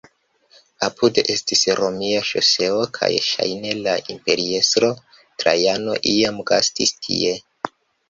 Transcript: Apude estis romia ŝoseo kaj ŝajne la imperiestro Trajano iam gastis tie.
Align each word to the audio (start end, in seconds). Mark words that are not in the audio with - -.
Apude 0.87 1.23
estis 1.33 1.61
romia 1.79 2.23
ŝoseo 2.31 2.81
kaj 2.97 3.11
ŝajne 3.27 3.77
la 3.83 3.95
imperiestro 4.17 4.93
Trajano 5.45 6.03
iam 6.17 6.45
gastis 6.53 6.99
tie. 7.07 7.41